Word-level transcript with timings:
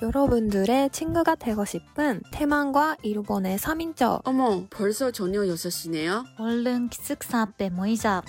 여러분들의 0.00 0.90
친구가 0.90 1.34
되고 1.34 1.64
싶은 1.64 2.22
태만과 2.30 2.98
일본의 3.02 3.58
3인조 3.58 4.22
어머, 4.24 4.64
벌써 4.70 5.10
저녁 5.10 5.42
6시네요? 5.42 6.24
얼른 6.38 6.88
기숙사 6.88 7.40
앞에 7.42 7.70
모이자. 7.70 8.22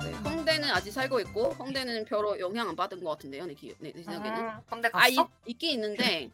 네, 0.00 0.12
홍대는 0.30 0.70
아직 0.70 0.90
살고 0.92 1.20
있고 1.20 1.50
홍대는 1.58 2.04
별로 2.06 2.38
영향 2.38 2.68
안 2.68 2.76
받은 2.76 3.02
것 3.02 3.10
같은데요, 3.10 3.46
내, 3.46 3.54
기, 3.54 3.74
내, 3.78 3.92
내 3.92 4.02
생각에는. 4.02 4.40
음, 4.48 4.60
근데 4.68 4.90
아, 4.92 5.08
이, 5.08 5.16
갔어? 5.16 5.28
있긴 5.46 5.70
있는데 5.72 6.30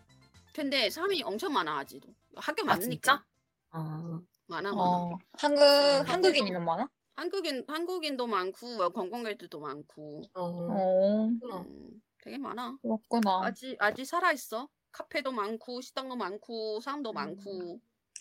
근데 0.55 0.91
사람이 0.91 1.23
엄청 1.23 1.52
많아 1.52 1.79
아직도. 1.79 2.09
학교 2.36 2.62
아, 2.62 2.66
많으니까. 2.66 2.89
진짜? 2.91 3.25
어. 3.73 4.20
많아 4.49 4.73
많아. 4.73 4.80
어, 4.80 5.19
한국 5.35 5.62
음, 5.62 6.03
한국인이면 6.07 6.65
많아? 6.65 6.89
한국인 7.17 7.65
한국인도 7.69 8.27
많고 8.27 8.91
관광객들도 8.93 9.61
많고. 9.61 10.23
어. 10.34 10.41
어, 10.43 11.27
음, 11.27 12.02
되게 12.23 12.39
많아. 12.39 12.79
그렇구나. 12.83 13.41
아직 13.45 13.77
아직 13.79 14.05
살아 14.05 14.33
있어. 14.33 14.69
카페도 14.92 15.33
많고 15.33 15.80
식당도 15.80 16.16
많고 16.16 16.77
음. 16.77 16.80
사람도 16.80 17.12
많고. 17.12 17.80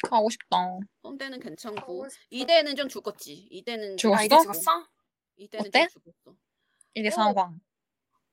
가고 0.10 0.30
싶다. 0.30 0.80
홍대는 1.04 1.40
괜찮고 1.40 1.80
가고 1.80 2.10
싶어. 2.10 2.24
이대는 2.30 2.76
좀 2.76 2.88
죽었지. 2.88 3.34
이대는 3.50 3.98
죽었어? 3.98 4.20
아, 4.20 4.24
이제 4.24 4.38
죽었어? 4.38 4.88
이대는 5.38 5.68
어때? 5.68 5.88
좀 5.88 6.02
죽었어. 6.02 6.38
이게 6.94 7.08
어. 7.08 7.12
상황. 7.12 7.60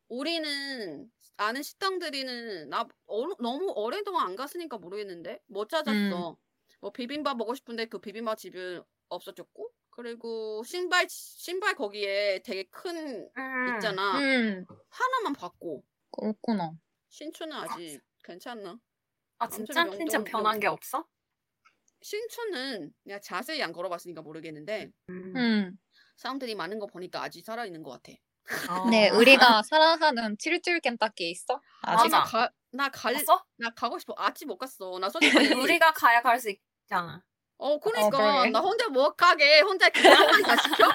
우리는 0.08 1.10
아는 1.36 1.62
식당들이는 1.62 2.68
나 2.68 2.86
어, 3.06 3.26
너무 3.40 3.72
오랜 3.76 4.04
동안 4.04 4.26
안 4.26 4.36
갔으니까 4.36 4.78
모르겠는데 4.78 5.40
못 5.46 5.68
찾았어. 5.68 6.36
음. 6.84 6.86
뭐 6.86 6.92
비빔밥 6.92 7.38
먹고 7.38 7.54
싶은데 7.54 7.86
그 7.86 7.98
비빔밥 7.98 8.36
집은 8.36 8.82
없어졌고 9.08 9.70
그리고 9.88 10.62
신발 10.64 11.06
신발 11.08 11.74
거기에 11.74 12.42
되게 12.44 12.64
큰 12.64 13.26
음. 13.36 13.74
있잖아. 13.74 14.18
음, 14.18 14.66
하나만 14.90 15.32
봤고 15.32 15.82
그렇구나. 16.12 16.72
신촌은 17.08 17.56
아직 17.56 18.02
괜찮나? 18.22 18.78
아, 19.38 19.48
진짜? 19.48 19.84
명- 19.84 19.96
진짜 19.96 20.18
명- 20.18 20.24
변한 20.24 20.60
게 20.60 20.66
없어? 20.66 21.06
신촌은 22.02 22.92
내가 23.04 23.18
자세히 23.20 23.62
안 23.62 23.72
걸어봤으니까 23.72 24.20
모르겠는데 24.20 24.90
음, 25.08 25.78
사람들이 26.16 26.54
많은 26.54 26.78
거 26.78 26.86
보니까 26.86 27.22
아직 27.22 27.42
살아 27.44 27.64
있는 27.64 27.82
것 27.82 27.90
같아. 27.92 28.12
아. 28.68 28.90
네, 28.90 29.08
우리가 29.08 29.62
사랑하는 29.62 30.36
칠줄 30.38 30.80
켄타키 30.80 31.30
있어? 31.30 31.62
아직? 31.80 32.10
맞아. 32.10 32.24
가, 32.24 32.50
나 32.72 32.90
갈, 32.90 33.14
갔어? 33.14 33.42
나 33.56 33.70
가고 33.70 33.98
싶어. 33.98 34.12
아직 34.18 34.44
못 34.46 34.58
갔어. 34.58 34.98
나 34.98 35.08
솔직히 35.08 35.30
우리가 35.80 35.92
가야 35.92 36.20
갈 36.20 36.38
수 36.38 36.50
있잖아. 36.94 37.22
어, 37.56 37.78
그러니까 37.78 38.10
그러게. 38.18 38.50
나 38.50 38.60
혼자 38.60 38.88
못 38.88 39.16
가게 39.16 39.60
혼자 39.60 39.88
그냥만 39.88 40.42
다 40.42 40.56
시켜? 40.56 40.86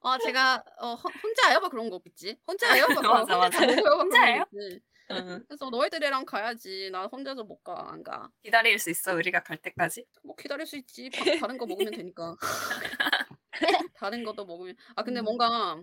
어, 0.00 0.16
제가 0.34 0.64
어, 0.78 0.94
호- 0.94 1.08
혼자예요? 1.22 1.60
막 1.60 1.70
그런 1.70 1.90
거겠지. 1.90 2.38
혼자예요? 2.46 2.86
막 2.88 3.02
맞아, 3.02 3.36
맞아. 3.36 3.58
혼자 3.58 3.66
먹어요? 3.76 3.96
막 3.96 4.00
혼자예요? 4.04 4.44
그런 4.50 4.68
거겠지. 4.68 4.80
응. 5.10 5.44
그래서 5.48 5.68
너희들이랑 5.70 6.24
가야지. 6.24 6.88
나 6.90 7.04
혼자서 7.06 7.44
못 7.44 7.62
가. 7.62 7.90
안 7.92 8.02
가. 8.02 8.30
기다릴 8.42 8.78
수 8.78 8.90
있어, 8.90 9.14
우리가 9.14 9.42
갈 9.42 9.58
때까지. 9.58 10.06
뭐 10.22 10.34
기다릴 10.36 10.66
수 10.66 10.76
있지. 10.76 11.10
바- 11.10 11.24
다른 11.40 11.58
거 11.58 11.66
먹으면 11.66 11.92
되니까. 11.92 12.36
다른 13.96 14.24
것도 14.24 14.44
먹으면. 14.46 14.76
아 14.96 15.02
근데 15.02 15.20
음. 15.20 15.24
뭔가 15.24 15.80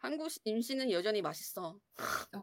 한국 0.00 0.30
시- 0.30 0.40
임시는 0.44 0.90
여전히 0.90 1.22
맛있어. 1.22 1.78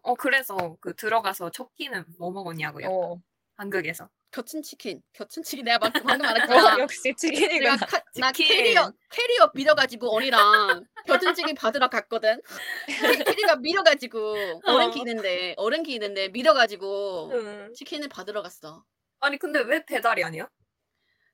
어, 0.02 0.16
그래서 0.16 0.78
그 0.80 0.96
들어가서 0.96 1.50
첫 1.52 1.74
끼는 1.76 2.06
뭐 2.18 2.32
먹었냐고요? 2.32 2.88
어, 2.90 3.22
한국에서. 3.58 4.10
겹친 4.34 4.64
치킨. 4.64 5.02
겹친 5.14 5.44
치킨 5.44 5.64
내가 5.66 5.78
막 5.78 5.94
방금 5.94 6.14
어, 6.14 6.18
말했잖아. 6.18 6.80
역시 6.80 7.04
내가 7.04 7.16
치킨이구나. 7.18 7.78
카, 7.78 8.04
나 8.18 8.32
치킨. 8.32 8.58
캐리어 8.58 8.92
캐리어 9.12 9.52
밀어가지고 9.54 10.16
언니랑 10.16 10.84
벼든찌개 11.06 11.54
받으러 11.54 11.88
갔거든. 11.88 12.42
캐- 12.88 13.24
캐리어 13.24 13.56
밀어가지고 13.58 14.62
어른 14.66 14.88
어. 14.88 14.90
기는데 14.92 15.54
어른 15.58 15.84
기는데 15.84 16.30
밀어가지고 16.30 17.30
응. 17.34 17.74
치킨을 17.76 18.10
받으러 18.10 18.42
갔어. 18.42 18.84
아니, 19.20 19.38
근데 19.38 19.60
왜 19.62 19.86
배달이 19.86 20.24
아니야? 20.24 20.50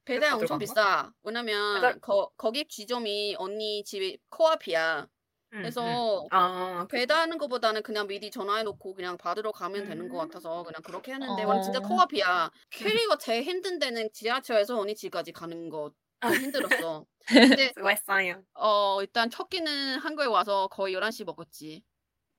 배달 0.04 0.34
엄청 0.34 0.48
간 0.48 0.60
비싸. 0.60 1.12
왜냐면 1.24 1.76
배달- 1.76 2.00
거, 2.02 2.30
거기 2.36 2.68
지점이 2.68 3.36
언니 3.40 3.84
집이 3.86 4.20
코앞이야. 4.30 5.08
응, 5.54 5.60
그래서 5.62 6.24
응. 6.24 6.28
아, 6.32 6.86
배달하는 6.90 7.38
것보다는 7.38 7.82
그냥 7.84 8.08
미리 8.08 8.30
전화해놓고 8.30 8.94
그냥 8.94 9.18
받으러 9.18 9.52
가면 9.52 9.86
되는 9.86 10.08
것 10.08 10.18
음. 10.22 10.28
같아서 10.28 10.64
그냥 10.64 10.82
그렇게 10.84 11.14
했는데 11.14 11.44
어. 11.44 11.48
원래 11.48 11.62
진짜 11.62 11.80
코앞이야. 11.80 12.52
캐리어 12.70 13.18
제일 13.18 13.44
힘든 13.44 13.80
데는 13.80 14.10
지하철에서 14.14 14.80
언니 14.80 14.96
집까지 14.96 15.32
가는 15.32 15.70
거좀 15.70 15.94
힘들었어. 16.42 17.06
근데 17.26 17.72
수고했어요. 17.78 18.44
어 18.54 19.02
일단 19.02 19.30
첫 19.30 19.50
끼는 19.50 19.98
한국에 20.00 20.28
와서 20.28 20.68
거의 20.68 20.94
11시 20.96 21.26
먹었지. 21.26 21.84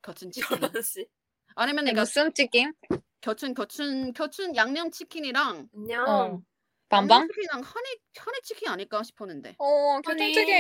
겹친 0.03 0.31
치킨. 0.31 0.59
씨. 0.83 1.07
아니면 1.57 1.85
이게 1.85 1.93
내가 1.93 2.03
무슨 2.03 2.33
치킨? 2.33 2.73
겹친 3.21 3.55
겹친 3.55 4.13
겹친 4.13 4.57
양념 4.57 4.91
치킨이랑 4.91 5.69
안녕. 5.75 6.43
어. 6.91 6.97
반반? 6.97 7.21
양념 7.21 7.29
치킨이랑 7.29 7.61
한이 7.63 7.87
한이 8.17 8.39
치킨 8.43 8.69
아닐까 8.69 9.03
싶었는데. 9.03 9.55
어, 9.59 10.01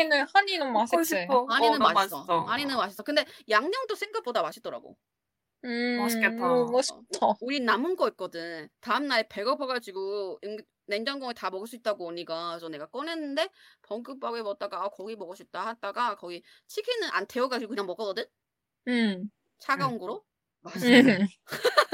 있는 0.02 0.26
한이는 0.32 0.72
먹고 0.72 0.96
맛있지. 0.96 1.20
싶어. 1.22 1.46
아니는 1.50 1.74
어, 1.74 1.78
나 1.78 1.92
맛있어. 1.92 2.16
맛있어. 2.18 2.40
아니는 2.46 2.76
맛있어. 2.76 3.02
근데 3.02 3.24
양념도 3.48 3.94
생각보다 3.96 4.42
맛있더라고. 4.42 4.96
음, 5.64 5.98
맛있겠다. 5.98 6.52
어, 6.52 6.70
맛있다. 6.70 7.34
우리 7.40 7.60
남은 7.60 7.96
거 7.96 8.08
있거든. 8.10 8.68
다음 8.80 9.08
날 9.08 9.28
배고파가지고 9.28 10.38
응- 10.44 10.56
냉장고에 10.86 11.32
다 11.34 11.50
먹을 11.50 11.66
수 11.68 11.76
있다고 11.76 12.08
언니가 12.08 12.50
그래서 12.50 12.68
내가 12.68 12.86
꺼냈는데 12.86 13.48
벙긋밥에 13.82 14.42
먹다가 14.42 14.84
아 14.84 14.88
고기 14.88 15.14
먹고 15.14 15.34
싶다 15.36 15.64
하다가 15.66 16.16
거기 16.16 16.42
치킨은 16.66 17.08
안 17.12 17.26
데워가지고 17.26 17.68
그냥 17.70 17.86
먹거든. 17.86 18.24
음, 18.88 19.30
차가운 19.58 19.98
거로 19.98 20.24
맛있어. 20.62 20.86
음. 20.88 21.26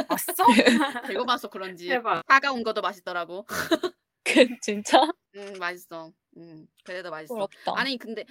맛있어? 0.09 0.45
배고파서 1.13 1.49
그런지 1.49 1.89
대박. 1.89 2.23
차가운 2.29 2.63
것도 2.63 2.81
맛있더라고. 2.81 3.47
그, 4.49 4.59
진짜? 4.61 5.01
음 5.37 5.59
맛있어. 5.59 6.13
음 6.37 6.67
그래도 6.85 7.11
맛있어. 7.11 7.35
부럽다. 7.35 7.73
아니 7.75 7.99
근데 7.99 8.25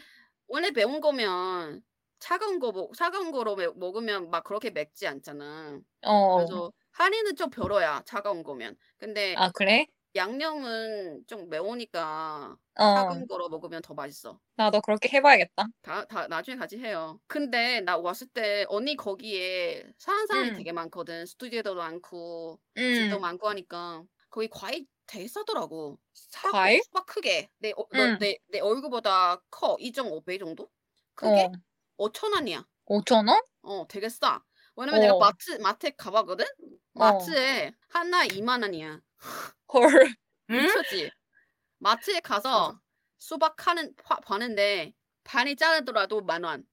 원래 0.47 0.71
매운 0.71 1.01
거면 1.01 1.83
차가운 2.19 2.59
거 2.59 2.71
먹, 2.71 2.93
차가운 2.95 3.31
거로 3.31 3.55
매- 3.55 3.67
먹으면 3.75 4.29
막 4.31 4.43
그렇게 4.43 4.71
맵지 4.71 5.07
않잖아. 5.07 5.81
어. 6.03 6.37
그래서 6.37 6.71
한이는 6.93 7.35
좀 7.35 7.49
별로야 7.49 8.03
차가운 8.05 8.43
거면. 8.43 8.77
근데 8.97 9.35
아, 9.35 9.49
그래? 9.53 9.87
양념은 10.15 11.25
좀 11.27 11.49
매우니까 11.49 12.57
어, 12.79 12.83
차가운 12.95 13.27
거로 13.27 13.49
먹으면 13.49 13.81
더 13.81 13.93
맛있어. 13.93 14.39
나도 14.55 14.81
그렇게 14.81 15.09
해봐야겠다. 15.17 15.65
다, 15.81 16.05
다 16.05 16.27
나중에 16.27 16.57
같이 16.57 16.77
해요. 16.79 17.19
근데 17.27 17.81
나 17.81 17.97
왔을 17.97 18.27
때 18.27 18.65
언니 18.69 18.95
거기에 18.95 19.85
사는 19.97 20.25
사람이 20.25 20.49
음. 20.49 20.55
되게 20.57 20.71
많거든. 20.71 21.25
스튜디오도 21.25 21.75
많고 21.75 22.59
음, 22.77 22.81
집도 22.93 23.19
많고 23.19 23.47
하니까 23.49 24.03
거기 24.29 24.47
과일 24.49 24.85
되게 25.07 25.27
싸더라고. 25.27 25.99
사- 26.13 26.51
과일? 26.51 26.81
수박 26.83 27.05
크게 27.05 27.49
내, 27.59 27.71
어, 27.75 27.85
음. 27.93 27.97
너, 27.97 28.17
내, 28.19 28.37
내 28.47 28.59
얼굴보다 28.59 29.41
커 29.49 29.75
2.5배 29.77 30.39
정도? 30.39 30.69
크게 31.15 31.49
어, 31.97 32.09
5천 32.09 32.33
원이야. 32.33 32.65
5천 32.85 33.27
원? 33.29 33.41
어 33.61 33.85
되게 33.87 34.09
싸. 34.09 34.43
왜냐면 34.75 35.01
내가 35.01 35.15
어. 35.15 35.19
마트 35.19 35.51
마트에 35.61 35.91
가봤거든. 35.97 36.45
마트에 36.93 37.73
하나에 37.89 38.27
2만 38.27 38.61
원이야. 38.61 38.99
헐. 39.73 40.15
응? 40.49 40.61
미쳤지. 40.61 41.11
마트에 41.79 42.19
가서 42.19 42.79
수박 43.17 43.67
하는 43.67 43.95
파, 43.95 44.17
파는데 44.17 44.93
반이 45.23 45.55
자르더라도 45.55 46.21
만 46.21 46.43
원. 46.43 46.65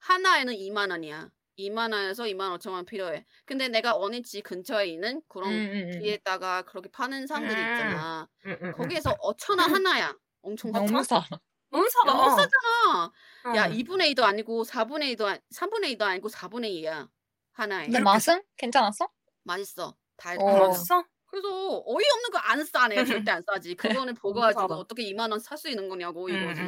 하나에는 0.00 0.54
2만 0.54 0.90
원이야. 0.90 1.30
2만 1.58 1.92
원에서 1.92 2.24
2만 2.24 2.56
5천 2.58 2.72
원 2.72 2.84
필요해. 2.84 3.24
근데 3.44 3.68
내가 3.68 3.94
집 4.24 4.42
근처에 4.42 4.86
있는 4.86 5.16
음, 5.16 5.22
그런 5.28 5.50
음, 5.52 5.90
음. 5.94 6.00
뒤에다가 6.00 6.62
그렇게 6.62 6.88
파는 6.90 7.26
사람들이 7.26 7.60
음. 7.60 7.72
있잖아. 7.72 8.28
거기에서 8.76 9.14
5천 9.18 9.58
원 9.58 9.58
하나야. 9.82 10.14
엄청 10.42 10.72
너무 10.72 11.02
싸. 11.04 11.20
싸. 11.20 11.28
너무 11.70 11.88
싸다. 11.88 12.12
너무 12.12 12.30
싸잖아. 12.30 13.12
어. 13.46 13.56
야, 13.56 13.68
2분의 13.68 14.12
2도 14.14 14.22
아니고 14.24 14.64
4분의 14.64 15.14
2도 15.16 15.24
아니, 15.26 15.38
3분의 15.54 15.96
2도 15.96 16.02
아니고 16.02 16.28
4분의 16.28 16.82
2야. 16.82 17.08
하나에. 17.52 17.84
근데 17.86 18.00
맛은 18.00 18.42
괜찮았어? 18.56 19.08
맛있어. 19.44 19.96
달. 20.16 20.36
어. 20.40 20.48
아, 20.48 20.68
맛있어? 20.68 21.04
그래서 21.26 21.48
어이없는 21.86 22.30
거 22.30 22.38
안 22.42 22.62
싸네. 22.64 23.04
절대 23.06 23.30
안 23.30 23.42
싸지. 23.42 23.74
그거는 24.06 24.14
보고 24.14 24.34
너무 24.34 24.42
가지고 24.46 24.60
싸다. 24.62 24.74
어떻게 24.74 25.02
2만 25.04 25.30
원 25.30 25.40
살 25.40 25.56
수 25.56 25.68
있는 25.70 25.88
거냐고 25.88 26.28
응, 26.28 26.34
이거지. 26.42 26.60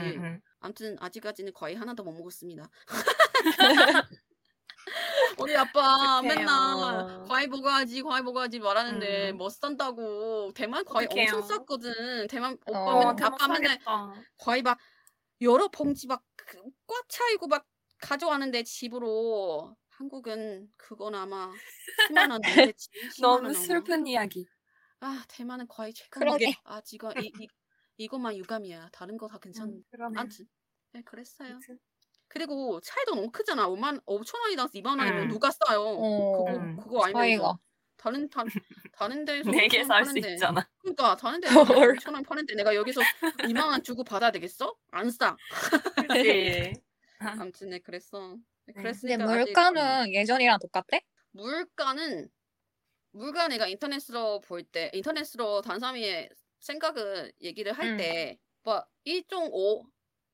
아무튼 0.61 0.97
아직까지는 1.01 1.53
거의 1.53 1.75
하나도 1.75 2.03
못 2.05 2.13
먹었습니다. 2.13 2.71
우리 5.39 5.57
아빠 5.57 6.19
어떡해요. 6.19 6.35
맨날 6.39 7.27
과일 7.29 7.49
먹어야지, 7.49 8.03
과일 8.03 8.23
먹어야지 8.25 8.59
말하는데 8.61 9.31
음. 9.31 9.37
못 9.37 9.51
산다고. 9.51 10.53
대만 10.55 10.85
과일 10.85 11.09
엄청 11.11 11.39
어떡해요. 11.41 11.43
쌌거든. 11.49 12.27
대만 12.29 12.53
어, 12.67 12.71
오빠 12.71 12.99
맨날 12.99 13.17
대박 13.17 13.35
아빠 13.35 13.49
맨날 13.49 13.71
사겠다. 13.73 14.15
과일 14.39 14.63
막 14.63 14.79
여러 15.41 15.69
봉지 15.69 16.07
막꽉 16.07 16.23
차이고 17.09 17.47
막 17.49 17.67
가져왔는데 17.99 18.63
집으로 18.65 19.77
한국은 19.91 20.69
그건 20.77 21.15
아마 21.15 21.51
10만 22.11 22.31
원 22.31 22.41
넘겠지. 22.41 22.89
10만 23.19 23.25
원 23.25 23.43
너무 23.43 23.53
넘어. 23.53 23.55
슬픈 23.55 24.07
이야기. 24.07 24.47
아 25.01 25.25
대만은 25.29 25.67
과일 25.69 25.93
최고. 25.95 26.11
그러게. 26.21 26.55
아 26.65 26.81
지금 26.81 27.11
이, 27.21 27.33
이 27.41 27.47
이것만 27.97 28.37
유감이야. 28.37 28.91
다른 28.93 29.17
거 29.17 29.29
다 29.29 29.39
괜찮. 29.39 29.69
음, 29.69 29.83
아무튼 30.17 30.47
네 30.93 31.03
그랬어요. 31.03 31.51
아무튼. 31.53 31.79
그리고 32.35 32.81
차이도 32.81 33.15
너무 33.15 33.31
크잖아. 33.31 33.69
5만 33.69 34.03
5천 34.07 34.41
원이랑 34.41 34.69
2만 34.75 34.99
원이면 34.99 35.25
음. 35.25 35.29
누가 35.29 35.51
싸요? 35.53 35.81
어, 35.83 36.45
그거 36.45 36.59
음. 36.59 36.77
그거 36.77 37.05
알면서 37.05 37.19
차이가. 37.21 37.59
다른 37.97 38.29
다, 38.29 38.45
다른 38.93 39.25
데서 39.25 39.51
네개 39.51 39.83
5천 39.83 39.87
살원수 39.87 40.15
파는데 40.15 40.33
있잖아. 40.35 40.69
그러니까 40.83 41.17
다른 41.17 41.41
데서 41.41 41.63
헐. 41.65 41.97
5천 41.97 42.15
원 42.15 42.23
파는데 42.25 42.55
내가 42.57 42.75
여기서 42.75 43.01
2만 43.45 43.69
원 43.69 43.83
주고 43.83 44.05
받아야 44.05 44.33
되겠어? 44.33 44.77
안 44.91 45.11
싸. 45.11 45.37
그치. 46.09 46.73
아무튼 47.19 47.71
네 47.71 47.79
그랬어. 47.79 48.37
네, 48.67 48.73
네. 48.75 48.83
그랬으니까 48.83 49.25
아직 49.25 49.45
물가는 49.47 50.13
예전이랑 50.13 50.59
똑같대? 50.61 51.03
물가는 51.33 52.29
물가 53.13 53.49
내가 53.49 53.67
인터넷으로 53.69 54.41
볼 54.41 54.65
때 54.65 54.91
인터넷으로 54.95 55.63
단삼이의 55.63 56.31
생각을 56.61 57.33
얘기를 57.43 57.73
할 57.73 57.93
음. 57.93 57.97
때 57.97 58.39
뭐 58.65 58.85
1.5 59.07 59.87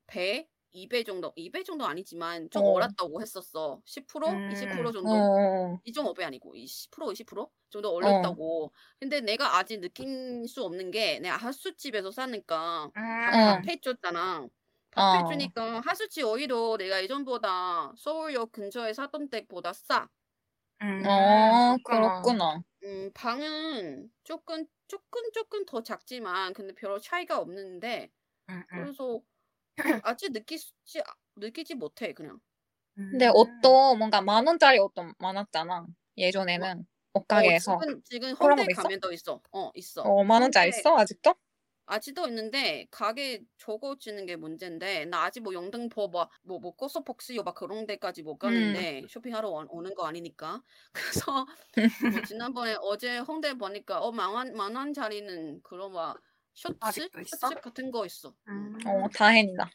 배, 0.06 0.48
2배 0.72 1.04
정도, 1.04 1.32
2배 1.36 1.62
정도 1.64 1.86
아니지만 1.86 2.50
좀 2.50 2.66
어. 2.66 2.70
올랐다고 2.70 3.20
했었어. 3.20 3.82
10%, 3.86 4.28
음. 4.28 4.50
20% 4.50 4.92
정도. 4.92 5.26
어. 5.74 5.80
2.5배 5.84 6.24
아니고 6.24 6.54
20%, 6.56 7.12
20% 7.12 7.50
정도 7.70 7.92
올렸다고. 7.94 8.72
근데 9.00 9.20
내가 9.20 9.56
아직 9.58 9.80
느낀 9.80 10.46
수 10.46 10.64
없는 10.64 10.90
게 10.90 11.20
내가 11.20 11.36
하수집에서 11.36 12.10
사니까 12.12 12.90
음. 12.96 13.00
어. 13.34 13.62
밥 13.62 13.66
해줬잖아. 13.68 14.48
어. 14.96 15.02
밥 15.02 15.12
해주니까 15.14 15.80
하수집 15.84 16.24
오히려 16.26 16.76
내가 16.78 17.02
예전보다 17.02 17.94
서울역 17.98 18.52
근처에 18.52 18.92
사던 18.94 19.30
때보다 19.30 19.72
싸. 19.72 20.08
음. 20.82 21.02
어, 21.06 21.76
그렇구나. 21.84 22.32
그렇구나. 22.32 22.62
음, 22.84 23.10
방은 23.14 24.10
조금 24.24 24.66
조금 24.88 25.22
조금 25.32 25.64
더 25.66 25.82
작지만 25.82 26.52
근데 26.54 26.74
별 26.74 27.00
차이가 27.00 27.38
없는데 27.40 28.10
음, 28.48 28.62
음. 28.72 28.90
그래서 28.92 29.20
아직 30.02 30.32
느끼지 30.32 30.72
느끼지 31.36 31.74
못해 31.74 32.12
그냥. 32.12 32.40
근데 33.10 33.28
음. 33.28 33.32
옷도 33.32 33.96
뭔가 33.96 34.20
만 34.20 34.46
원짜리 34.46 34.78
옷도 34.78 35.12
많았잖아. 35.18 35.86
예전에는 36.16 36.86
옷가게에서. 37.14 37.72
어, 37.74 37.80
지금 37.80 38.02
지금 38.04 38.32
그런 38.38 38.56
홍대 38.56 38.62
거 38.64 38.70
있어? 38.70 38.88
가면 38.88 39.00
더 39.00 39.12
있어. 39.12 39.40
어 39.52 39.70
있어. 39.74 40.02
어, 40.02 40.24
만 40.24 40.42
원짜리 40.42 40.68
홍대 40.68 40.68
있어? 40.68 40.96
아직도? 40.96 41.34
아직도 41.86 42.28
있는데 42.28 42.86
가게 42.90 43.42
적어지는 43.58 44.24
게 44.26 44.36
문제인데 44.36 45.06
나 45.06 45.24
아직 45.24 45.40
뭐 45.42 45.52
영등포 45.54 46.08
뭐뭐뭐 46.08 46.76
코스폭스요 46.76 47.42
막 47.42 47.54
그런 47.54 47.86
데까지 47.86 48.22
못 48.22 48.38
음. 48.44 48.74
가는데 48.74 49.06
쇼핑하러 49.08 49.48
오- 49.50 49.66
오는 49.70 49.94
거 49.94 50.06
아니니까 50.06 50.62
그래서 51.32 51.46
뭐 52.10 52.22
지난번에 52.22 52.76
어제 52.80 53.18
홍대 53.18 53.54
보니까 53.54 54.00
어 54.00 54.12
만원 54.12 54.54
만원짜리는 54.54 55.62
그런 55.62 55.92
막 55.92 56.20
셔츠 56.54 56.76
아직도 56.80 57.20
있어? 57.20 57.36
셔츠 57.36 57.60
같은 57.60 57.90
거 57.90 58.04
있어. 58.06 58.34
음. 58.48 58.78
어, 58.86 59.08
다행이다. 59.14 59.70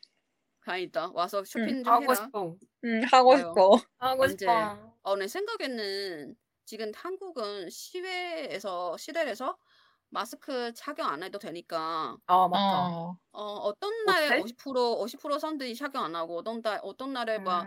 다행이다. 0.66 1.12
와서 1.14 1.44
쇼핑 1.44 1.84
좀 1.84 1.94
하고 1.94 2.04
해라. 2.04 2.16
싶어. 2.16 2.56
응, 2.86 3.02
하고 3.12 3.32
좋아요. 3.38 3.50
싶어. 3.50 3.72
하고 4.00 4.24
언제? 4.24 4.46
싶어. 4.46 4.96
어, 5.04 5.16
내 5.16 5.28
생각에는 5.28 6.36
지금 6.66 6.92
한국은 6.96 7.70
시외에서 7.70 8.98
시대에서 8.98 9.58
마스크 10.10 10.74
착용 10.74 11.08
안 11.08 11.22
해도 11.24 11.38
되니까 11.40 12.18
어 12.28 12.48
맞다. 12.48 12.88
어. 12.88 13.18
어, 13.34 13.42
어떤 13.44 14.06
날에 14.06 14.28
어때? 14.28 14.42
50% 14.42 15.02
50% 15.02 15.40
사람들이 15.40 15.76
착용 15.76 16.04
안 16.06 16.16
하고 16.16 16.38
어떤 16.38 16.62
날 16.62 16.80
어떤 16.84 17.14
날에 17.14 17.38
막 17.40 17.66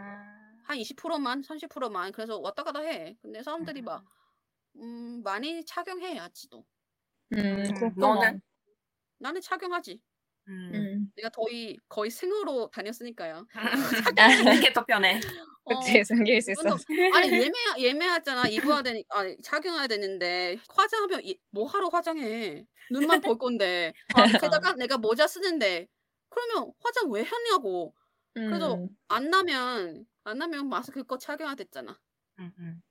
한 0.69 0.77
음. 0.77 0.81
20%만 0.83 1.43
30%만 1.43 2.13
그래서 2.13 2.39
왔다 2.39 2.63
갔다 2.63 2.81
해. 2.81 3.17
근데 3.23 3.43
사람들이 3.43 3.81
막 3.83 4.05
음, 4.77 5.23
많이 5.25 5.65
착용해 5.65 6.19
아직도. 6.19 6.65
음, 7.33 7.39
음, 7.39 7.75
그렇구나. 7.75 8.07
너는? 8.15 8.41
나는 9.19 9.41
착용하지. 9.41 10.01
음. 10.49 10.71
음. 10.75 11.13
내가 11.17 11.29
거의 11.29 11.77
거의 11.89 12.11
생으로 12.11 12.71
다녔으니까요. 12.73 13.47
이게 14.69 14.73
더 14.73 14.85
편해. 14.85 15.21
어, 15.65 15.79
그치, 15.81 16.03
숨길 16.03 16.41
수 16.41 16.53
있어. 16.53 16.63
아니 17.15 17.31
예매 17.31 17.53
예매하잖아 17.79 18.49
입어야 18.49 18.83
되니 18.83 19.05
아니 19.11 19.37
착용해야 19.43 19.87
되는데 19.87 20.57
화장하면 20.71 21.21
이- 21.25 21.39
뭐 21.51 21.67
하러 21.67 21.89
화장해 21.89 22.65
눈만 22.91 23.21
볼 23.21 23.37
건데 23.37 23.93
맞아. 24.15 24.23
게다가 24.63 24.73
내가 24.77 24.97
모자 24.97 25.27
쓰는데 25.27 25.87
그러면 26.31 26.73
화장 26.83 27.11
왜 27.11 27.21
하냐고 27.23 27.95
그래서 28.33 28.77
음. 28.77 28.89
안 29.09 29.29
나면 29.29 30.07
안 30.25 30.39
나면 30.39 30.69
마스크 30.71 31.03
거 31.05 31.19
착용해야 31.19 31.55
됐잖아 31.57 31.99
음, 32.39 32.53
음. 32.59 32.83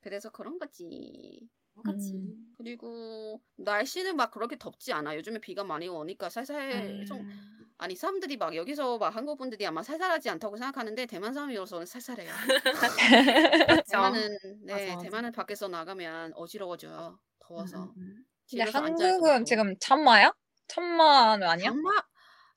그래서 0.00 0.30
그런 0.30 0.58
거지 0.60 1.40
거지 1.76 2.14
음. 2.14 2.54
그리고 2.54 3.40
날씨는 3.56 4.16
막 4.16 4.30
그렇게 4.30 4.56
덥지 4.58 4.92
않아 4.92 5.16
요즘에 5.16 5.38
비가 5.40 5.64
많이 5.64 5.88
오니까 5.88 6.28
살살 6.30 7.04
좀 7.06 7.20
음. 7.20 7.72
아니 7.78 7.96
사람들이 7.96 8.36
막 8.36 8.54
여기서 8.56 8.98
막 8.98 9.14
한국 9.16 9.38
분들이 9.38 9.66
아마 9.66 9.82
살살하지 9.82 10.30
않다고 10.30 10.56
생각하는데 10.56 11.06
대만 11.06 11.34
사람이어서는 11.34 11.86
살살해요. 11.86 12.32
대만은 13.88 14.38
네 14.64 14.74
맞아, 14.74 14.96
맞아. 14.96 14.96
대만은 14.96 15.32
밖에서 15.32 15.68
나가면 15.68 16.32
어지러워져요 16.34 17.20
더워서 17.40 17.94
음, 17.96 17.96
음, 17.96 18.24
근데 18.54 18.70
한국은. 18.70 19.44
지금 19.44 19.74
참마야? 19.80 20.32
참마는 20.68 21.46
아니야? 21.48 21.74
장마 21.74 22.02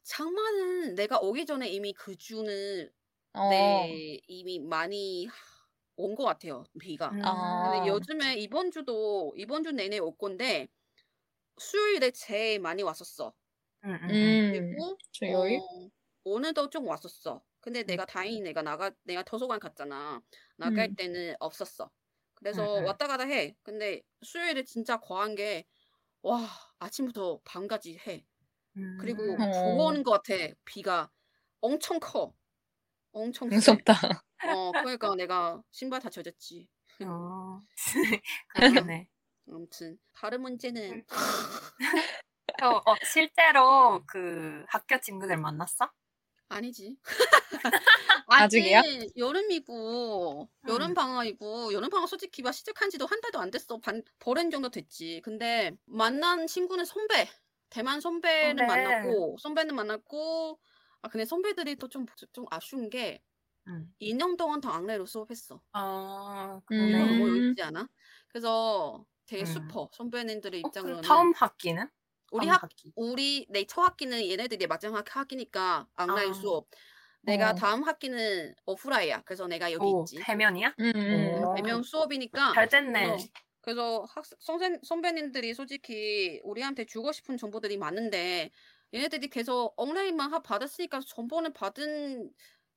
장마는 0.04 0.96
내가 0.96 1.20
오기 1.20 1.46
전에 1.46 1.70
이미 1.70 1.94
그 1.94 2.16
주는 2.18 2.90
어. 3.34 3.42
네 3.50 4.22
이미 4.28 4.60
많이 4.60 5.28
온 5.98 6.16
것 6.16 6.24
같아요 6.26 6.64
비가 6.80 7.12
음. 7.12 7.22
아. 7.24 7.72
근데 7.72 7.88
요즘에 7.90 8.36
이번 8.38 8.72
주도 8.72 9.34
이번 9.38 9.64
주 9.64 9.72
내내 9.72 10.00
올 10.00 10.16
건데 10.18 10.68
수요일에 11.60 12.12
제일 12.12 12.60
많이 12.60 12.84
왔었어 12.84 13.34
음, 13.86 13.90
음, 14.10 14.10
음. 14.10 14.54
음. 14.72 14.76
그리고 14.76 15.00
저? 15.12 15.26
어, 15.28 15.90
오늘도 16.24 16.70
좀 16.70 16.88
왔었어. 16.88 17.44
근데 17.62 17.84
내가 17.84 18.06
다행히 18.06 18.42
내가 18.42 18.62
나가 18.62 18.92
내가 19.04 19.24
도서관 19.24 19.60
갔잖아. 19.60 20.22
나갈 20.58 20.90
음. 20.90 20.96
때는 20.98 21.36
없었어. 21.40 21.92
그래서 22.36 22.80
음, 22.80 22.84
음. 22.84 22.86
왔다 22.86 23.08
갔다 23.08 23.26
해. 23.26 23.56
근데 23.64 24.02
수요일에 24.24 24.64
진짜 24.64 25.00
과한 25.00 25.36
게 25.36 25.66
와, 26.24 26.48
아침부터 26.80 27.42
밤까지 27.46 28.00
해. 28.08 28.26
음. 28.78 28.98
그리고 29.00 29.24
어. 29.40 29.52
부어오는 29.52 30.04
것 30.04 30.12
같아. 30.24 30.54
비가 30.66 31.12
엄청 31.62 32.00
커. 32.00 32.36
엄청 33.16 33.50
세. 33.50 33.56
무섭다. 33.56 33.94
어, 34.44 34.72
그러니까 34.74 35.16
내가 35.16 35.62
신발 35.72 36.02
다 36.02 36.10
젖었지. 36.10 36.68
어. 37.06 37.62
그렇겠네. 38.56 39.08
아무튼 39.48 39.98
다른 40.14 40.42
문제는 40.42 41.06
어, 42.64 42.68
어, 42.86 42.96
실제로 43.06 44.04
그 44.06 44.64
학교 44.68 45.00
친구들 45.00 45.38
만났어? 45.38 45.90
아니지. 46.50 46.98
아직이야? 48.28 48.80
아직 48.80 49.12
여름이고 49.18 50.50
여름 50.68 50.92
음. 50.92 50.94
방학이고 50.94 51.74
여름 51.74 51.90
방학 51.90 52.08
솔직히 52.10 52.42
막 52.42 52.52
시작한 52.54 52.90
지도 52.90 53.06
한 53.06 53.22
달도 53.22 53.40
안 53.40 53.50
됐어. 53.50 53.78
반 53.80 54.04
버렌 54.20 54.52
정도 54.52 54.70
됐지. 54.70 55.22
근데 55.24 55.72
만난 55.86 56.48
친구는 56.48 56.86
선배. 56.86 57.30
대만 57.70 58.00
선배는 58.00 58.68
선배. 58.68 58.84
만났고 58.84 59.38
선배는 59.40 59.76
만났고 59.76 60.60
아 61.06 61.08
근데 61.08 61.24
선배들이 61.26 61.76
또 61.76 61.88
좀 61.88 62.06
좀 62.34 62.46
아쉬운 62.50 62.90
게 62.90 63.22
음. 63.68 63.94
2년 64.02 64.38
동안 64.38 64.60
다 64.62 64.74
앙레로 64.74 65.06
수업했어. 65.06 65.62
아, 65.74 66.60
그러네. 66.66 66.92
너무 67.00 67.26
음. 67.26 67.30
어렵지 67.30 67.62
않아? 67.64 67.88
그래서 68.30 69.06
되게 69.28 69.44
음. 69.44 69.46
슬퍼. 69.46 69.90
선배님들의 69.94 70.64
어, 70.64 70.70
그럼 70.70 70.70
입장으로는 70.70 71.02
다음 71.02 71.32
학기는? 71.36 71.88
우리 72.32 72.48
다음 72.48 72.56
학 72.56 72.64
학기. 72.64 72.92
우리 72.96 73.46
내첫 73.50 73.84
학기는 73.86 74.28
얘네들이 74.30 74.68
마지막 74.68 75.16
학기니까 75.16 75.88
앙라인 75.96 76.32
아. 76.32 76.34
수업. 76.34 76.68
내가 77.22 77.52
어. 77.52 77.56
다음 77.56 77.84
학기는 77.84 78.56
오프라인이야. 78.66 79.24
그래서 79.26 79.48
내가 79.48 79.72
여기 79.72 79.86
오, 79.86 80.02
있지. 80.02 80.18
대면이야? 80.24 80.74
음, 80.80 80.92
음. 80.96 81.44
어. 81.44 81.54
대면 81.56 81.84
수업이니까. 81.84 82.54
잘 82.54 82.68
됐네. 82.68 83.08
그래서, 83.08 83.28
그래서 83.62 84.06
학 84.14 84.24
선생 84.40 84.80
선배님들이 84.84 85.54
솔직히 85.56 86.40
우리한테 86.44 86.86
주고 86.86 87.12
싶은 87.12 87.38
정보들이 87.38 87.78
많은데 87.78 88.52
얘네들이 88.96 89.30
계속 89.30 89.74
온라인만 89.78 90.32
하- 90.34 90.42
받았으니까 90.42 91.02
정보는 91.02 91.54
받은 91.54 92.32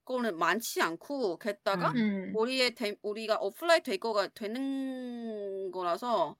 거는 0.04 0.38
많지 0.38 0.82
않고 0.82 1.38
게다가 1.38 1.92
음. 1.92 1.96
음. 1.96 2.34
우리의 2.34 2.74
대, 2.74 2.96
우리가 3.02 3.38
오프라인 3.40 3.82
될 3.82 3.98
거가 3.98 4.28
되는 4.28 5.70
거라서 5.70 6.36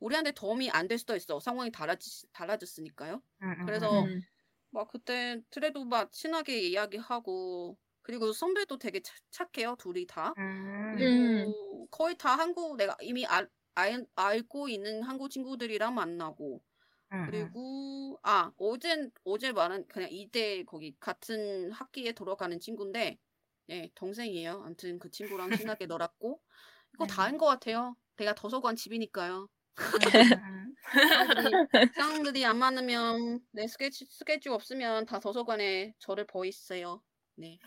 우리한테 0.00 0.32
도움이 0.32 0.70
안 0.70 0.88
될 0.88 0.98
수도 0.98 1.14
있어. 1.16 1.38
상황이 1.40 1.70
달라지, 1.70 2.26
달라졌으니까요. 2.32 3.22
음, 3.42 3.50
음, 3.60 3.66
그래서 3.66 3.90
음. 4.04 4.06
음. 4.16 4.20
막 4.70 4.88
그때 4.88 5.42
그래도 5.50 5.84
막 5.84 6.12
친하게 6.12 6.60
이야기하고 6.68 7.78
그리고 8.02 8.32
선배도 8.32 8.78
되게 8.78 9.00
착- 9.02 9.16
착해요. 9.30 9.76
둘이 9.78 10.06
다. 10.06 10.36
음. 10.38 10.96
그리고 10.96 11.88
거의 11.90 12.16
다 12.16 12.36
한국 12.38 12.76
내가 12.76 12.96
이미 13.02 13.26
알, 13.26 13.48
알, 13.74 14.06
알고 14.16 14.68
있는 14.68 15.02
한국 15.02 15.30
친구들이랑 15.30 15.94
만나고 15.94 16.62
그리고 17.26 18.18
아 18.22 18.52
어제 18.58 19.10
어제 19.24 19.52
말은 19.52 19.86
그냥 19.88 20.08
이대 20.12 20.62
거기 20.64 20.96
같은 21.00 21.70
학기에 21.72 22.12
돌아가는 22.12 22.58
친구인데 22.60 23.18
예 23.70 23.90
동생이에요. 23.94 24.62
아무튼 24.64 24.98
그 24.98 25.10
친구랑 25.10 25.52
친하게 25.52 25.86
놀았고 25.86 26.40
이거 26.94 27.06
네. 27.06 27.14
다인 27.14 27.38
것 27.38 27.46
같아요. 27.46 27.96
내가 28.16 28.34
도서관 28.34 28.76
집이니까요. 28.76 29.48
음, 29.78 30.36
음. 30.36 30.76
사람들이, 31.08 31.58
사람들이 31.94 32.44
안 32.44 32.58
많으면 32.58 33.40
내 33.52 33.66
스케치 33.66 34.06
스케줄 34.10 34.52
없으면 34.52 35.06
다 35.06 35.18
도서관에 35.20 35.94
저를 35.98 36.26
보이세요. 36.26 37.02
네. 37.36 37.58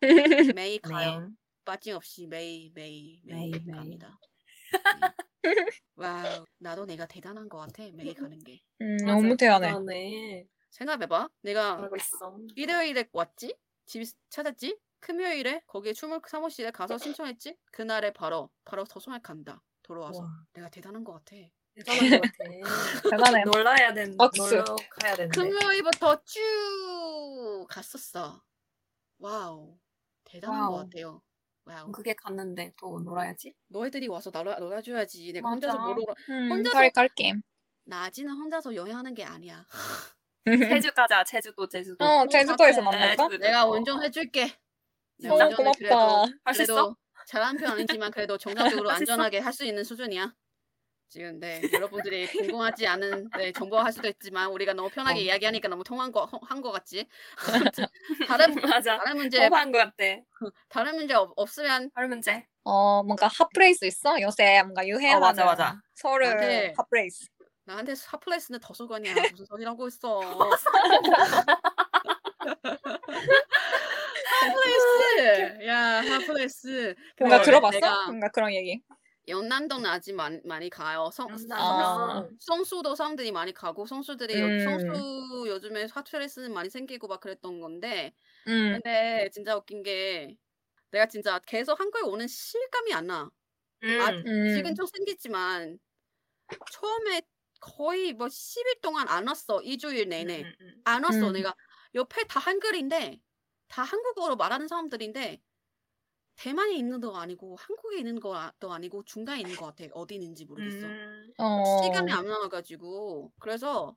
매일 0.56 0.80
가요. 0.80 1.30
빠짐없이 1.64 2.26
매일 2.26 2.72
매일 2.74 3.20
매일 3.24 3.50
매일, 3.50 3.62
매일. 3.64 3.70
갑니다. 3.70 4.18
네. 4.72 5.10
와우, 5.96 6.46
나도 6.58 6.86
내가 6.86 7.06
대단한 7.06 7.48
것 7.48 7.58
같아 7.58 7.82
매일 7.92 8.14
가는 8.14 8.38
게. 8.42 8.60
음, 8.80 8.96
너무 8.98 9.36
대단해. 9.36 9.68
대단해. 9.68 10.46
생각해봐, 10.70 11.28
내가 11.42 11.76
잘하고 11.76 11.96
있어. 11.96 12.38
일요일에 12.56 13.08
왔지, 13.12 13.56
집 13.86 14.04
찾았지, 14.30 14.78
금요일에 15.00 15.62
거기에 15.66 15.92
춤을 15.92 16.20
사무실에 16.26 16.70
가서 16.70 16.96
신청했지, 16.96 17.56
그날에 17.72 18.12
바로 18.12 18.50
바로 18.64 18.84
도서관 18.84 19.20
간다. 19.22 19.62
돌아와서 19.82 20.20
와. 20.22 20.28
내가 20.54 20.68
대단한 20.70 21.04
것 21.04 21.12
같아. 21.12 21.36
대단한 21.74 22.10
것 22.10 22.20
같아. 22.22 22.44
대단해. 23.36 23.44
놀라야 23.44 23.92
된, 23.92 24.16
박수. 24.16 24.42
놀러 24.56 24.64
가야 25.00 25.16
되는데. 25.16 25.36
금요일부터 25.38 26.22
쭉 26.24 27.66
갔었어. 27.68 28.42
와우, 29.18 29.78
대단한 30.24 30.66
것 30.68 30.72
와우. 30.72 30.84
같아요. 30.84 31.22
와우. 31.64 31.92
그게 31.92 32.14
갔는데 32.14 32.72
또 32.78 33.00
놀아야지. 33.00 33.54
너희들이 33.68 34.08
와서 34.08 34.30
놀아, 34.30 34.58
놀아줘야지. 34.58 35.32
내가 35.32 35.48
맞아. 35.48 35.68
혼자서 35.72 35.78
모르러 35.88 36.14
음, 36.30 36.48
혼자서- 36.50 36.72
갈, 36.72 36.90
갈 36.90 37.08
게임. 37.08 37.40
나지는 37.84 38.32
혼자서 38.34 38.74
여행하는 38.74 39.14
게 39.14 39.24
아니야. 39.24 39.64
제주 40.84 40.92
가자. 40.92 41.22
제주도 41.24 41.68
제주도. 41.68 42.04
어, 42.04 42.26
제주도에서 42.26 42.82
같아. 42.82 42.96
만날까? 42.98 43.28
내가 43.38 43.64
어. 43.66 43.70
운전 43.70 44.02
해줄게. 44.02 44.52
내가 45.18 45.34
어, 45.34 45.38
고맙다. 45.50 45.78
그래도, 45.78 45.96
할수 46.44 46.62
있어? 46.62 46.96
잘하는 47.28 47.60
편 47.60 47.72
아니지만 47.72 48.10
그래도 48.10 48.36
정상적으로? 48.36 48.90
안전하게 48.90 49.38
할 49.38 49.52
수 49.52 49.64
있는 49.64 49.84
수준이야. 49.84 50.34
지금 51.12 51.38
네 51.40 51.60
여러분들이 51.74 52.26
궁금하지 52.28 52.86
않은 52.86 53.28
네, 53.36 53.52
정보가 53.52 53.84
할 53.84 53.92
수도 53.92 54.08
있지만 54.08 54.48
우리가 54.50 54.72
너무 54.72 54.88
편하게 54.88 55.20
어. 55.20 55.22
이야기하니까 55.24 55.68
너무 55.68 55.84
통한 55.84 56.10
거한 56.10 56.62
거 56.62 56.72
같지. 56.72 57.06
다른 58.26 58.54
맞아. 58.80 58.96
다른 58.96 59.16
문제 59.18 59.46
것 59.50 59.72
같아. 59.72 59.94
다른 60.70 60.96
문제 60.96 61.12
없, 61.12 61.30
없으면 61.36 61.90
할 61.94 62.08
문제. 62.08 62.46
어, 62.64 63.02
뭔가 63.02 63.28
핫플레이스 63.28 63.84
있어? 63.84 64.18
요새 64.22 64.62
뭔가 64.62 64.86
유행하는 64.86 65.18
어, 65.18 65.20
맞아, 65.20 65.44
맞아. 65.44 65.80
서울 65.94 66.22
나한테- 66.22 66.72
핫플레이스. 66.78 67.26
나한테 67.66 67.92
핫플레이스는 68.06 68.60
도서관이야 68.60 69.12
무슨 69.32 69.44
소리라고 69.44 69.88
있어. 69.88 70.18
핫플레이스 74.40 75.66
야 75.66 76.00
핫플레이스 76.02 76.94
뭔가 77.20 77.42
들어봤어? 77.42 77.76
내가 77.78 78.06
뭔가 78.06 78.28
그런 78.30 78.52
얘기. 78.54 78.80
연남동은 79.32 79.86
아직 79.86 80.14
많이, 80.14 80.40
많이 80.44 80.70
가요. 80.70 81.10
성, 81.12 81.28
아. 81.50 82.28
성수도 82.40 82.94
사람들이 82.94 83.32
많이 83.32 83.52
가고 83.52 83.86
성수들이 83.86 84.34
음. 84.40 84.60
요- 84.60 84.64
성수 84.64 85.44
요즘에 85.48 85.86
핫플레이스는 85.90 86.52
많이 86.52 86.70
생기고 86.70 87.08
막 87.08 87.20
그랬던 87.20 87.60
건데 87.60 88.14
음. 88.46 88.74
근데 88.74 89.28
진짜 89.32 89.56
웃긴 89.56 89.82
게 89.82 90.36
내가 90.90 91.06
진짜 91.06 91.38
계속 91.46 91.80
한국에 91.80 92.04
오는 92.04 92.26
실감이 92.28 92.92
안 92.94 93.06
나. 93.06 93.30
음. 93.84 94.00
아, 94.00 94.10
음. 94.10 94.54
지금 94.54 94.74
좀 94.74 94.86
생겼지만 94.86 95.78
처음에 96.72 97.22
거의 97.60 98.12
뭐 98.12 98.28
10일 98.28 98.80
동안 98.82 99.08
안 99.08 99.26
왔어. 99.28 99.60
2주일 99.60 100.08
내내. 100.08 100.42
음, 100.42 100.52
음, 100.60 100.82
안 100.84 101.04
왔어. 101.04 101.28
음. 101.28 101.32
내가 101.32 101.54
옆에 101.94 102.24
다 102.24 102.40
한글인데 102.40 103.20
다 103.68 103.82
한국어로 103.82 104.36
말하는 104.36 104.68
사람들인데 104.68 105.40
대만에 106.42 106.74
있는 106.74 107.00
것도 107.00 107.16
아니고 107.16 107.54
한국에 107.56 107.98
있는 107.98 108.18
것도 108.18 108.72
아니고 108.72 109.04
중간에 109.04 109.40
있는 109.42 109.54
것 109.54 109.66
같아. 109.66 109.84
어디 109.94 110.16
있는지 110.16 110.44
음. 110.44 110.48
모르겠어. 110.48 110.86
음. 110.88 111.32
어. 111.38 111.82
시간이 111.84 112.10
안 112.10 112.26
나와가지고 112.26 113.32
그래서 113.38 113.96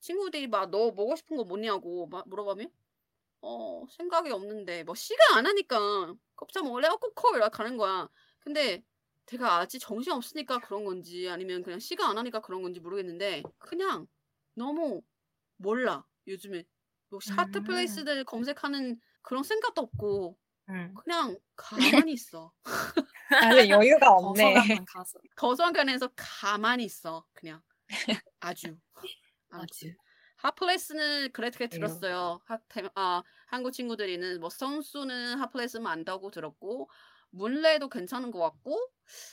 친구들이 0.00 0.46
막 0.46 0.70
너 0.70 0.92
먹고 0.92 1.14
싶은 1.16 1.36
거 1.36 1.44
뭐냐고 1.44 2.06
막 2.06 2.26
물어보면 2.28 2.70
어 3.42 3.84
생각이 3.90 4.30
없는데 4.30 4.84
뭐 4.84 4.94
시간 4.94 5.38
안 5.38 5.46
하니까 5.46 6.14
kop자 6.36 6.62
먹을래? 6.62 6.88
어 6.88 6.96
코코 6.96 7.36
이렇게 7.36 7.50
가는 7.50 7.76
거야. 7.76 8.08
근데 8.40 8.82
내가 9.26 9.58
아직 9.58 9.78
정신 9.78 10.12
없으니까 10.12 10.60
그런 10.60 10.84
건지 10.84 11.28
아니면 11.28 11.62
그냥 11.62 11.80
시간 11.80 12.10
안 12.10 12.18
하니까 12.18 12.40
그런 12.40 12.62
건지 12.62 12.80
모르겠는데 12.80 13.42
그냥 13.58 14.06
너무 14.54 15.02
몰라 15.56 16.06
요즘에 16.26 16.64
뭐 17.10 17.20
샤트 17.20 17.58
음. 17.58 17.64
플레이스들 17.64 18.24
검색하는 18.24 19.00
그런 19.22 19.42
생각도 19.42 19.82
없고 19.82 20.38
음. 20.68 20.94
그냥 20.94 21.38
가만히 21.56 22.12
있어. 22.12 22.52
아주 23.30 23.68
여유가 23.68 24.12
없네. 24.16 24.54
가서. 24.86 25.18
도서관에서 25.36 26.08
가만히 26.16 26.84
있어 26.84 27.24
그냥 27.32 27.60
아주 28.40 28.76
아주. 29.50 29.92
핫플레이스는 30.36 31.32
그렇게 31.32 31.66
그래요? 31.68 31.70
들었어요. 31.70 32.40
하, 32.44 32.58
대- 32.68 32.88
아, 32.94 33.22
한국 33.46 33.72
친구들이는 33.72 34.40
뭐 34.40 34.50
성수는 34.50 35.38
핫플레이스만 35.38 35.90
안다고 35.92 36.30
들었고 36.30 36.90
문래도 37.30 37.88
괜찮은 37.88 38.30
것 38.30 38.40
같고 38.40 38.78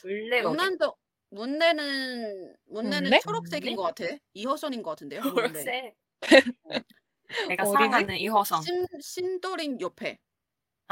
원래? 0.04 0.42
문난도 0.42 0.96
문래는 1.30 2.56
문래는 2.66 3.02
문래? 3.04 3.20
초록색인 3.20 3.74
문래? 3.74 3.76
것 3.76 3.82
같아. 3.94 4.16
이호선인 4.34 4.82
것 4.82 4.90
같은데요. 4.90 5.20
문래. 5.22 5.32
초록색. 5.48 5.96
내가 7.48 7.62
어디지? 7.64 7.72
사랑하는 7.72 8.16
이호선. 8.18 8.62
신 8.62 8.86
신도린 9.00 9.80
옆에. 9.80 10.18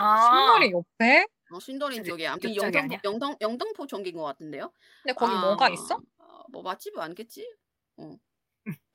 아. 0.01 0.23
신발이 0.23 0.73
옆에? 0.73 1.27
어, 1.53 1.59
저기 1.59 2.05
쪽에 2.05 2.27
아무튼 2.27 2.55
영등포 2.55 2.79
아니야? 2.79 2.99
영등 3.05 3.37
영등포 3.41 3.87
쪽인 3.87 4.17
것 4.17 4.23
같은데요. 4.23 4.73
근데 5.03 5.15
거기 5.15 5.33
아, 5.33 5.41
뭐가 5.41 5.69
있어? 5.71 5.97
어, 6.19 6.43
뭐 6.51 6.63
맛집은 6.63 7.01
아니겠지? 7.03 7.49
어. 7.97 8.17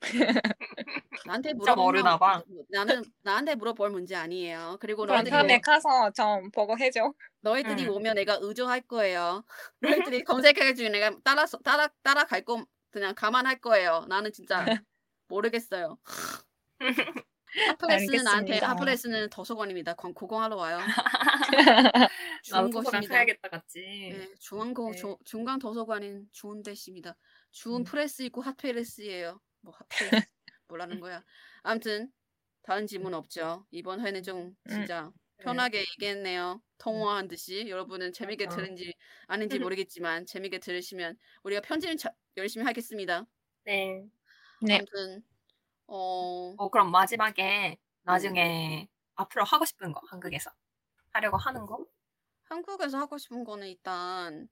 나한테 1.26 1.52
진짜 1.52 1.74
모르나 1.74 2.16
봐. 2.18 2.42
나는 2.68 3.02
나한테 3.22 3.54
물어볼 3.56 3.90
문제 3.90 4.14
아니에요. 4.14 4.78
그리고 4.80 5.02
그럼 5.02 5.16
너희들이 5.16 5.30
다음에 5.30 5.56
오- 5.56 5.60
가서 5.60 6.10
좀 6.12 6.50
보고 6.50 6.78
해줘. 6.78 7.12
너희들이 7.40 7.84
응. 7.86 7.90
오면 7.94 8.14
내가 8.14 8.38
의존할 8.40 8.82
거예요. 8.82 9.44
너희들이 10.20 10.24
검색해가지고 10.24 10.88
내가 10.90 11.12
따라 11.24 11.44
따라 11.64 11.88
따라갈 12.02 12.42
거 12.44 12.64
그냥 12.90 13.14
감안할 13.14 13.60
거예요. 13.60 14.04
나는 14.08 14.32
진짜 14.32 14.64
모르겠어요. 15.28 15.98
핫플레스는 17.80 18.24
나한테 18.24 18.52
알겠습니다. 18.52 18.68
핫플레스는 18.70 19.30
도서관입니다. 19.30 19.94
관- 19.94 20.14
고공하러 20.14 20.56
와요. 20.56 20.78
좋은 22.44 22.70
도서관 22.70 23.00
곳입니다. 23.00 23.14
가야겠다 23.14 23.48
같이. 23.48 23.80
네, 23.80 24.34
중앙고 24.38 24.92
네. 24.92 24.96
조- 24.98 25.18
중앙 25.24 25.58
도서관은 25.58 26.28
좋은 26.32 26.62
데입니다. 26.62 27.16
좋은 27.52 27.80
음. 27.80 27.84
플레이스 27.84 28.22
있고 28.22 28.42
핫플레이스예요. 28.42 29.40
뭐 29.62 29.72
핫플레이스 29.76 29.88
뭐라는 30.68 31.00
거야. 31.00 31.24
아무튼 31.62 32.10
다른 32.62 32.86
질문 32.86 33.14
없죠. 33.14 33.66
이번 33.70 34.00
회는 34.04 34.22
좀 34.22 34.54
진짜 34.68 35.10
편하게 35.38 35.80
얘기했네요. 35.80 36.62
통화한 36.78 37.28
듯이 37.28 37.68
여러분은 37.68 38.12
재밌게 38.12 38.46
맞아. 38.46 38.56
들은지 38.56 38.92
아닌지 39.26 39.58
모르겠지만 39.58 40.26
재밌게 40.26 40.58
들으시면 40.58 41.16
우리가 41.42 41.60
편집 41.62 41.96
자- 41.98 42.12
열심히 42.36 42.64
하겠습니다. 42.66 43.24
네. 43.64 44.04
네. 44.62 44.76
아무튼 44.76 45.22
어 45.88 46.56
어 46.56 46.68
그럼 46.70 46.90
마지막에 46.90 47.78
나중에 48.02 48.88
앞으로 49.14 49.44
하고 49.44 49.64
싶은 49.64 49.92
거 49.92 50.00
한국에서 50.08 50.50
하려고 51.12 51.36
하는 51.38 51.66
거? 51.66 51.86
한국에서 52.44 52.98
하고 52.98 53.18
싶은 53.18 53.44
거는 53.44 53.68
일단 53.68 54.48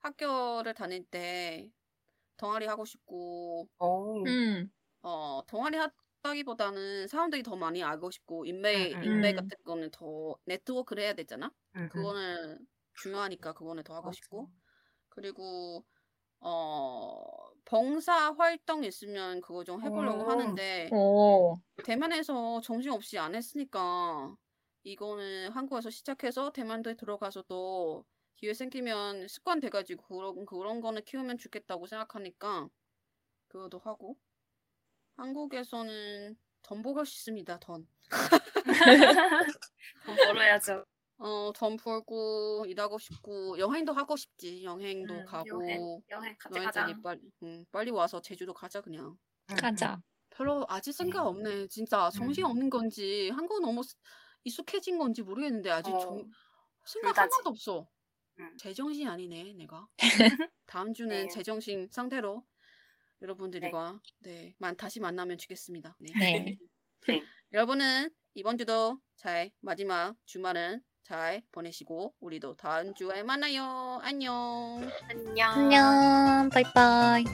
학교를 0.00 0.74
다닐 0.74 1.04
때 1.06 1.72
동아리 2.38 2.66
하고 2.66 2.84
싶고 2.86 3.68
오. 3.78 4.26
음. 4.26 4.70
어 5.02 5.42
동아리 5.48 5.78
하다기보다는 5.78 7.08
사람들이 7.08 7.42
더 7.42 7.56
많이 7.56 7.82
알고 7.84 8.10
싶고 8.10 8.46
인맥 8.46 8.74
음, 8.74 9.02
음, 9.02 9.02
인맥 9.02 9.36
음. 9.46 9.50
같은 9.50 9.56
거는 9.64 9.90
더 9.92 10.36
네트워크를 10.46 11.02
해야 11.04 11.14
되잖아. 11.14 11.52
음, 11.76 11.90
음. 11.94 12.16
그거는 12.18 12.66
중요하니까 12.94 13.52
그거는 13.54 13.84
더 13.84 13.94
하고 13.94 14.10
맞아. 14.10 14.12
싶고 14.12 14.50
그리고 15.10 15.86
어 16.40 17.45
봉사 17.66 18.32
활동 18.32 18.84
있으면 18.84 19.40
그거 19.40 19.64
좀 19.64 19.82
해보려고 19.82 20.24
오. 20.24 20.30
하는데 20.30 20.88
오. 20.92 21.56
대만에서 21.84 22.60
정신 22.62 22.92
없이 22.92 23.18
안 23.18 23.34
했으니까 23.34 24.34
이거는 24.84 25.50
한국에서 25.50 25.90
시작해서 25.90 26.52
대만도에 26.52 26.94
들어가서도 26.94 28.06
기회 28.36 28.54
생기면 28.54 29.26
습관 29.26 29.58
돼가지고 29.60 30.06
그런 30.06 30.46
그런 30.46 30.80
거는 30.80 31.02
키우면 31.04 31.38
좋겠다고 31.38 31.86
생각하니까 31.86 32.68
그것도 33.48 33.80
하고 33.80 34.16
한국에서는 35.16 36.36
돈 36.62 36.82
벌고 36.82 37.04
싶습니다 37.04 37.58
돈. 37.58 37.88
돈 40.06 40.16
벌어야죠. 40.16 40.84
어, 41.18 41.50
돈 41.54 41.76
벌고 41.76 42.66
일하고 42.68 42.98
싶고 42.98 43.58
여행도 43.58 43.92
하고 43.92 44.16
싶지. 44.16 44.64
여행도 44.64 45.14
음, 45.14 45.24
가고 45.24 45.48
여행, 45.48 46.00
여행 46.10 46.36
같이 46.38 46.60
가자. 46.60 46.86
빨리 47.02 47.20
음, 47.42 47.64
빨리 47.70 47.90
와서 47.90 48.20
제주도 48.20 48.52
가자 48.52 48.80
그냥. 48.80 49.16
음, 49.50 49.56
가자. 49.56 50.00
별로 50.30 50.66
아직 50.68 50.92
생각 50.92 51.26
없네. 51.26 51.68
진짜 51.68 52.10
정신 52.10 52.44
음. 52.44 52.50
없는 52.50 52.70
건지 52.70 53.30
한국 53.30 53.60
너무 53.62 53.82
스- 53.82 53.96
익숙해진 54.44 54.98
건지 54.98 55.22
모르겠는데 55.22 55.70
아직 55.70 55.90
어, 55.92 55.98
정, 55.98 56.30
생각 56.84 57.08
둘 57.08 57.14
다지. 57.14 57.32
하나도 57.34 57.50
없어. 57.50 57.88
음. 58.38 58.56
제정신 58.58 59.08
아니네 59.08 59.54
내가. 59.54 59.86
다음 60.66 60.92
주는 60.92 61.08
네. 61.22 61.28
제정신 61.28 61.88
상태로 61.90 62.44
여러분들과 63.22 63.98
네, 64.20 64.54
만 64.58 64.76
다시 64.76 65.00
만나면 65.00 65.38
좋겠습니다. 65.38 65.96
네. 66.00 66.12
네. 67.08 67.22
여러분은 67.52 68.10
이번 68.34 68.58
주도 68.58 69.00
잘 69.16 69.50
마지막 69.60 70.14
주말은 70.26 70.82
잘 71.06 71.40
보내시고 71.52 72.14
우리도 72.20 72.56
다음 72.56 72.92
주에 72.94 73.22
만나요. 73.22 74.00
안녕. 74.02 74.90
안녕. 75.08 75.50
안녕. 75.52 76.50
바이바이. 76.50 77.24